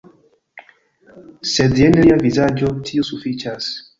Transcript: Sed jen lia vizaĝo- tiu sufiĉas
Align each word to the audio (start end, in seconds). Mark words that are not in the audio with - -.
Sed 1.51 1.77
jen 1.81 1.99
lia 2.01 2.17
vizaĝo- 2.25 2.75
tiu 2.91 3.09
sufiĉas 3.13 3.71